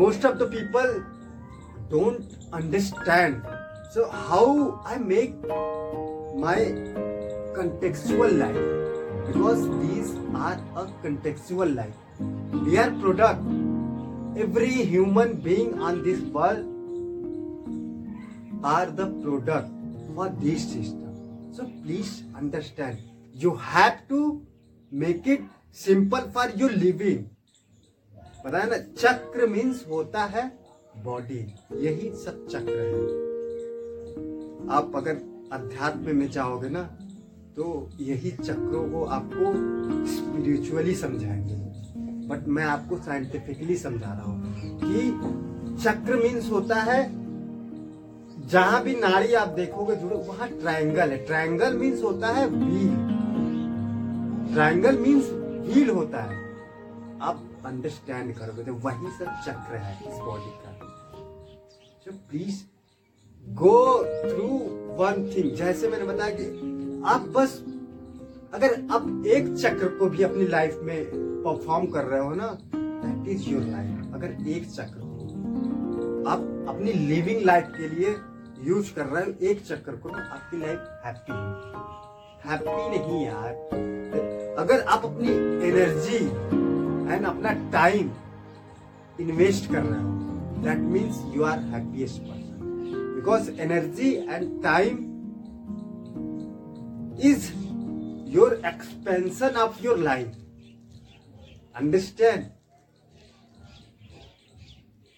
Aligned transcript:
most 0.00 0.24
of 0.24 0.38
the 0.38 0.46
people 0.46 1.02
don't 1.90 2.34
understand. 2.52 3.42
So 3.92 4.08
how 4.10 4.80
i 4.84 4.96
make 4.98 5.34
my 6.46 6.58
contextual 7.58 8.34
life? 8.40 8.58
Because 9.28 9.62
these 9.82 10.10
are 10.34 10.58
a 10.82 10.84
contextual 11.04 11.74
life. 11.74 11.94
We 12.66 12.76
are 12.78 12.90
product. 13.04 13.40
Every 14.36 14.72
human 14.94 15.36
being 15.36 15.80
on 15.80 16.02
this 16.02 16.20
world 16.20 16.66
are 18.62 18.86
the 18.86 19.06
product 19.22 19.70
for 20.14 20.28
this 20.40 20.68
system. 20.72 21.52
So 21.52 21.70
please 21.84 22.24
understand. 22.34 23.00
You 23.32 23.56
have 23.56 24.06
to 24.08 24.42
make 24.90 25.26
it 25.26 25.40
simple 25.70 26.28
for 26.36 26.50
your 26.50 26.70
living 26.70 27.30
पता 28.46 28.58
है 28.58 28.68
ना 28.70 28.76
चक्र 28.76 29.46
means 29.46 29.84
होता 29.90 30.24
है 30.24 30.42
body 31.04 31.38
यही 31.76 32.10
सब 32.16 32.46
चक्र 32.46 32.74
है। 32.80 33.00
आप 34.76 34.92
अगर 34.96 35.16
अध्यात्म 35.52 36.14
में 36.16 36.30
जाओगे 36.30 36.68
ना 36.68 36.82
तो 37.56 37.66
यही 38.00 38.30
चक्रों 38.30 38.82
को 38.90 39.04
आपको 39.06 39.52
स्पिरिचुअली 40.06 40.94
समझाएँगे। 40.94 41.56
बट 42.28 42.46
मैं 42.48 42.64
आपको 42.64 42.96
साइंटिफिकली 42.96 43.76
समझा 43.76 44.12
रहा 44.12 44.22
हूँ 44.22 44.78
कि 44.78 45.82
चक्र 45.82 46.16
मीन्स 46.16 46.50
होता 46.52 46.80
है, 46.82 47.00
जहाँ 48.48 48.82
भी 48.82 48.94
नाड़ी 48.94 49.34
आप 49.34 49.48
देखोगे, 49.48 49.96
जुड़े, 49.96 50.16
वहाँ 50.16 50.48
ट्रायंगल 50.50 51.10
है। 51.10 51.18
ट्रायंगल 51.26 51.76
मीन्स 51.76 52.02
होता 52.02 52.28
है 52.28 52.46
व्हील 52.46 52.94
ट्रायंगल 54.54 54.98
मीन्स 54.98 55.30
व्हील 55.68 55.90
होता 55.90 56.22
है। 56.22 56.44
आप 57.22 57.42
अंडरस्टैंड 57.66 58.34
करोगे 58.34 58.62
तो 58.64 58.74
वही 58.84 59.10
सब 59.18 59.42
चक्र 59.46 59.76
है 59.76 59.92
इस 60.08 60.18
बॉडी 60.20 60.50
का। 60.62 60.70
So 62.04 62.12
please 62.30 62.62
go 63.44 63.78
through 64.02 64.48
one 64.98 65.30
thing 65.36 65.50
जैसे 65.56 65.88
मैंने 65.88 66.04
बताया 66.04 66.36
कि 66.38 67.02
आप 67.06 67.26
बस, 67.36 67.52
अगर 68.54 68.70
आप 68.92 69.24
एक 69.26 69.54
चक्र 69.54 69.88
को 69.98 70.08
भी 70.10 70.22
अपनी 70.22 70.46
लाइफ 70.48 70.78
में 70.82 70.98
परफॉर्म 71.44 71.86
कर 71.86 72.04
रहे 72.04 72.20
हो 72.20 72.34
ना 72.34 72.48
दैट 72.74 73.28
इज़ 73.28 73.48
योर 73.50 73.62
लाइफ 73.62 74.14
अगर 74.14 74.48
एक 74.48 74.70
चक्र 74.70 75.04
आप 76.28 76.40
अपनी 76.68 76.92
लिविंग 76.92 77.44
लाइफ 77.46 77.66
के 77.76 77.88
लिए 77.88 78.14
यूज़ 78.64 78.92
कर 78.94 79.06
रहे 79.06 79.24
हो, 79.24 79.32
एक 79.42 79.60
चक्र 79.66 79.96
को 79.96 80.08
तो 80.08 80.18
आपकी 80.18 80.58
लाइफ 80.60 80.78
हैप्पी 81.04 81.32
हैप्पी 82.48 82.88
नहीं 82.88 83.24
यार। 83.26 83.52
अगर 84.58 84.80
आप 84.80 85.04
अपनी 85.04 85.28
एनर्जी 85.68 86.18
एंड 87.08 87.26
अपना 87.26 87.52
टाइम 87.72 88.10
इन्वेस्ट 89.20 89.70
कर 89.72 89.82
रहे 89.82 90.02
हो. 90.02 90.10
That 90.62 90.78
means 90.94 91.20
you 91.34 91.42
are 91.44 91.58
happiest 91.74 92.22
person 92.22 93.14
because 93.14 93.50
energy 93.60 94.12
and 94.14 94.62
time 94.62 94.98
is 97.30 97.50
your 98.36 98.60
expansion 98.66 99.56
of 99.62 99.82
your 99.84 99.98
life 99.98 100.28
understand 101.76 102.44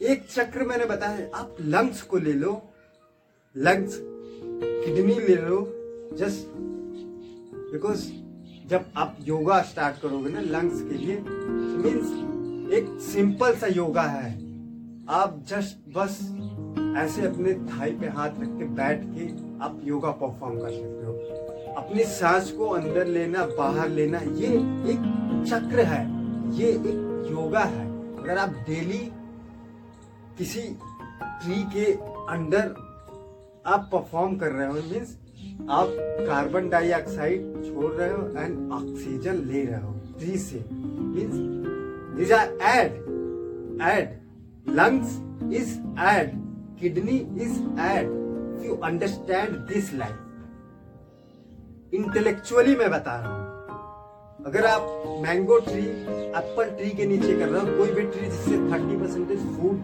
एक 0.00 0.26
चक्र 0.28 0.64
मैंने 0.66 0.84
बताया, 0.86 1.26
आप 1.34 1.56
लंग्स 1.60 2.00
को 2.02 2.18
ले 2.18 2.32
लो. 2.32 2.50
लंग्स 3.56 3.98
किडनी 4.00 5.14
ले 5.28 5.34
लो. 5.36 5.60
जस्ट 6.18 6.48
बिकॉज़ 7.72 8.04
जब 8.66 8.84
आप 8.96 9.16
योगा 9.20 9.62
स्टार्ट 9.62 10.00
करोगे 10.00 10.30
ना 10.30 10.40
लंग्स 10.40 10.82
के 10.82 10.94
लिए 10.94 11.18
मीन्स 11.20 12.06
एक 12.72 13.00
सिंपल 13.00 13.54
सा 13.54 13.66
योगा 13.66 14.02
है। 14.02 14.32
आप 15.08 15.44
जस्ट 15.48 15.94
बस 15.96 16.20
ऐसे 16.98 17.26
अपने 17.26 17.54
थाई 17.54 17.90
पे 17.90 18.06
हाथ 18.06 18.28
रख 18.28 18.58
के 18.58 18.64
बैठ 18.64 19.02
के 19.04 19.26
आप 19.64 19.80
योगा 19.84 20.10
परफॉर्म 20.10 20.58
कर 20.58 20.70
सकते 20.70 21.06
हो। 21.06 21.12
अपनी 21.74 22.04
सांस 22.04 22.50
को 22.50 22.66
अंदर 22.66 23.06
लेना, 23.06 23.46
बाहर 23.46 23.88
लेना, 23.88 24.18
ये 24.18 24.48
एक 24.92 25.44
चक्र 25.48 25.80
है। 25.80 26.02
ये 26.56 26.68
एक 26.68 27.28
योगा 27.30 27.60
है। 27.60 28.16
अगर 28.16 28.38
आप 28.38 28.48
डेली 28.48 29.10
किसी 30.38 30.62
ट्री 31.22 31.62
के 31.62 31.92
अंडर 32.32 32.74
आप 33.66 33.88
परफॉर्म 33.92 34.36
कर 34.36 34.46
रहे 34.46 34.66
हो 34.66 34.74
मीन्स 34.74 35.18
आप 35.70 35.88
कार्बन 36.26 36.68
डाइऑक्साइड 36.68 37.42
छोड़ 37.64 37.92
रहे 37.92 38.10
हो 38.10 38.28
एंड 38.38 38.72
ऑक्सीजन 38.72 39.34
ले 39.34 39.64
रहे 39.64 39.80
हो। 39.80 39.92
ट्री 40.18 40.38
से। 40.38 40.64
Means 40.70 41.54
are 42.30 42.48
add. 42.60 42.92
Add. 43.80 44.08
Lungs 44.66 45.08
is 45.52 45.70
add. 45.96 46.28
Kidney 46.80 47.18
is 47.46 47.54
add. 47.78 48.06
If 48.56 48.64
you 48.64 48.76
understand 48.82 49.72
this 49.72 49.92
life 49.92 50.20
intellectually 51.94 52.76
मैं 52.76 52.90
बता 52.90 53.20
रहा 53.20 53.32
हूँ। 53.34 53.54
अगर 54.46 54.66
आप 54.66 55.04
मैंगो 55.22 55.58
ट्री 55.58 55.82
एप्पल 56.38 56.64
ट्री 56.64 56.90
के 56.90 57.06
नीचे 57.06 57.38
कर 57.38 57.48
रहे 57.48 57.60
हो, 57.60 57.66
कोई 57.66 57.90
भी 57.90 58.02
ट्री 58.02 58.26
जिससे 58.26 58.50
थर्टी 58.50 58.96
परसेंटेज 58.96 59.38
फ़ूड 59.38 59.76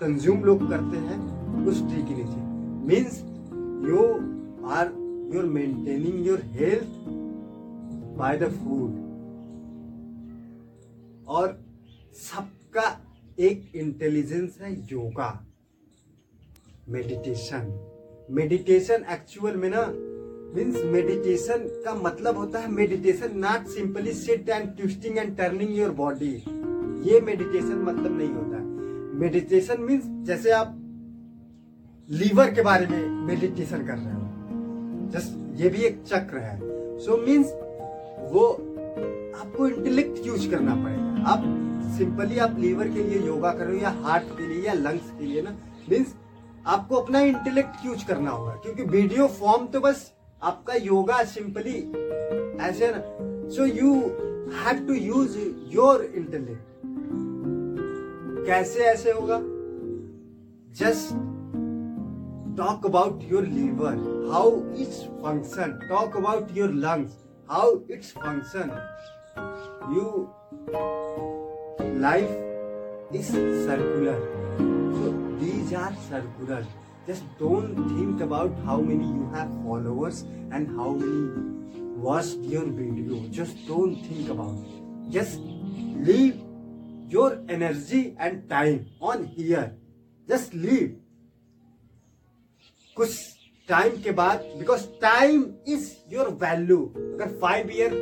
कंज्यूम 0.00 0.44
लोग 0.44 0.70
करते 0.70 0.96
हैं, 0.96 1.18
उस 1.66 1.88
ट्री 1.88 2.02
के 2.02 2.14
नीचे। 2.14 2.40
Means 2.88 3.20
you 3.20 3.26
are 3.26 3.39
maintaining 5.50 6.26
your 6.26 6.42
health 6.52 7.08
by 8.18 8.38
the 8.38 8.50
food 8.52 8.98
और 11.28 11.58
सबका 12.16 12.88
एक 13.38 13.72
इंटेलिजेंस 13.74 14.58
है 14.60 14.72
योगा 14.92 15.30
मेडिटेशन 16.88 17.72
मेडिटेशन 18.30 19.04
एक्चुअल 19.10 19.56
में 19.56 19.68
ना 19.70 19.84
मीन्स 20.54 20.84
मेडिटेशन 20.84 21.66
का 21.84 21.94
मतलब 21.94 22.36
होता 22.36 22.58
है 22.58 22.70
meditation 22.70 23.38
not 23.38 23.66
simply 23.66 24.12
sit 24.12 24.48
and 24.48 24.76
twisting 24.76 25.18
and 25.18 25.36
turning 25.36 25.76
your 25.78 25.90
body 26.00 26.32
ये 27.10 27.20
मेडिटेशन 27.20 27.82
मतलब 27.82 28.16
नहीं 28.18 28.28
होता 28.28 28.58
मेडिटेशन 29.20 29.82
मीन्स 29.82 30.04
जैसे 30.26 30.50
आप 30.50 30.76
लीवर 32.08 32.54
के 32.54 32.62
बारे 32.62 32.86
में 32.86 33.26
मेडिटेशन 33.26 33.86
कर 33.86 33.96
रहे 33.98 34.14
हो। 34.14 34.39
जस्ट 35.10 35.60
ये 35.60 35.68
भी 35.68 35.82
एक 35.82 36.02
चक्र 36.06 36.38
है। 36.38 36.58
सो 36.98 37.12
so 37.12 37.26
मीन्स 37.26 37.52
वो 38.32 38.46
आपको 39.40 39.66
इंटेलेक्ट 39.68 40.26
यूज़ 40.26 40.50
करना 40.50 40.74
पड़ेगा। 40.74 41.30
आप 41.30 41.44
सिंपली 41.98 42.38
आप 42.38 42.58
लीवर 42.58 42.88
के 42.88 43.02
लिए 43.02 43.26
योगा 43.26 43.50
कर 43.50 43.74
या 43.74 43.90
हार्ट 43.90 44.38
के 44.38 44.46
लिए 44.46 44.66
या 44.66 44.72
लंग्स 44.72 45.10
के 45.10 45.26
लिए 45.26 45.42
ना 45.42 45.50
मीन्स 45.90 46.14
आपको 46.66 46.96
अपना 46.96 47.20
इंटेलेक्ट 47.20 47.86
यूज़ 47.86 48.06
करना 48.06 48.30
होगा। 48.30 48.52
क्योंकि 48.54 48.82
वीडियो 48.82 49.26
फॉर्म 49.26 49.66
तो 49.66 49.80
बस 49.80 50.10
आपका 50.42 50.74
योगा 50.74 51.22
सिंपली 51.24 51.76
ऐसे 52.60 52.92
ना 52.96 53.02
so 53.50 53.64
you 53.64 53.94
have 54.56 54.86
to 54.86 54.94
use 54.94 55.38
your 55.74 56.04
intellect 56.04 56.68
कैसे 58.46 58.80
ऐसे 58.80 59.12
होगा? 59.12 59.40
Just 60.74 61.14
talk 62.60 62.84
about 62.84 63.22
your 63.22 63.42
liver 63.42 63.96
how 64.30 64.62
its 64.74 65.04
function. 65.22 65.80
Talk 65.88 66.14
about 66.14 66.54
your 66.54 66.68
lungs 66.68 67.16
how 67.48 67.82
its 67.88 68.10
function. 68.12 68.70
You 69.92 70.30
life 72.04 72.30
is 73.12 73.30
circular. 73.30 74.18
So 74.58 75.14
these 75.40 75.72
are 75.72 75.94
circular. 76.10 76.66
Just 77.06 77.24
don't 77.38 77.88
think 77.96 78.20
about 78.20 78.52
how 78.66 78.78
many 78.80 79.06
you 79.06 79.30
have 79.34 79.48
followers 79.64 80.22
and 80.52 80.68
how 80.76 80.92
many 80.92 81.42
watched 82.06 82.38
your 82.54 82.66
video. 82.66 83.26
Just 83.40 83.66
don't 83.66 83.96
think 84.04 84.28
about 84.28 84.58
it. 84.58 85.10
Just 85.10 85.38
leave 85.40 86.42
your 87.08 87.42
energy 87.48 88.14
and 88.18 88.48
time 88.48 88.86
on 89.00 89.24
here. 89.24 89.74
Just 90.28 90.54
leave. 90.54 90.98
कुछ 93.00 93.12
time 93.68 93.96
के 94.02 94.10
बाद 94.12 94.42
because 94.58 94.84
time 95.02 95.44
is 95.68 95.90
your 96.12 96.28
value 96.40 96.78
अगर 96.96 97.28
five 97.42 97.70
year 97.72 97.92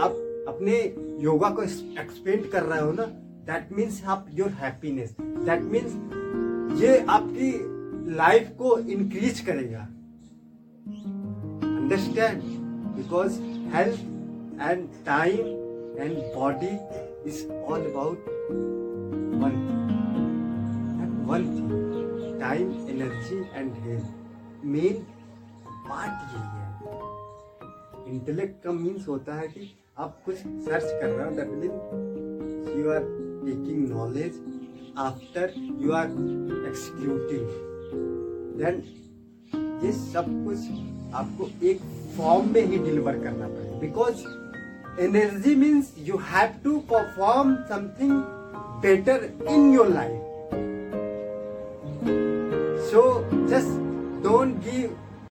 आप 0.00 0.12
अपने 0.48 0.76
yoga 1.22 1.50
को 1.50 1.62
expand 1.62 2.48
कर 2.50 2.62
रहे 2.62 2.80
हो 2.80 2.92
ना 2.92 3.04
दैट 3.50 3.72
मीन्स 3.72 4.02
आप 4.14 4.26
योर 4.34 4.50
हैप्पीनेस 4.62 5.14
दैट 5.20 5.62
मीन्स 5.74 6.80
ये 6.82 6.98
आपकी 7.16 7.52
लाइफ 8.16 8.50
को 8.58 8.78
इंक्रीज 8.78 9.40
करेगा. 9.46 9.86
Understand 11.76 12.42
because 12.96 13.40
health 13.74 14.00
and 14.62 14.88
time 15.06 15.46
and 16.00 16.18
body 16.34 16.74
is 17.30 17.46
all 17.50 17.90
about 17.90 18.28
one 19.42 19.64
one 21.28 21.50
thing 21.56 22.40
time 22.40 22.70
energy 22.90 23.44
and 23.54 23.74
health 23.74 24.24
main 24.74 24.96
part 25.88 26.14
यही 26.34 26.48
है। 26.56 28.14
इंटेलेक्ट 28.14 28.62
का 28.64 28.72
मीन्स 28.72 29.08
होता 29.08 29.34
है 29.34 29.48
कि 29.48 29.70
आप 29.98 30.20
कुछ 30.24 30.36
सर्च 30.36 30.84
कर 30.84 31.08
रहे 31.08 31.24
हो 31.26 31.30
that 31.36 31.50
mean 31.60 31.72
you 32.78 32.90
are 32.92 33.02
taking 33.46 33.88
knowledge 33.88 34.40
after 34.98 35.52
you 35.82 35.92
are 35.92 36.06
executing 36.68 37.46
then 38.58 38.82
ये 39.84 39.92
सब 39.92 40.26
कुछ 40.46 41.14
आपको 41.14 41.48
एक 41.66 41.80
फॉर्म 42.16 42.52
में 42.54 42.62
ही 42.62 42.78
डिलीवर 42.78 43.18
करना 43.18 43.48
पड़ेगा। 43.48 43.78
Because 43.80 44.16
energy 45.02 45.54
means 45.56 45.92
you 45.98 46.16
have 46.28 46.54
to 46.64 46.78
perform 46.92 47.54
something 47.70 48.12
better 48.82 49.24
in 49.48 49.72
your 49.74 49.88
life 49.88 50.35